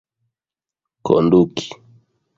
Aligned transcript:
konduki 1.05 1.67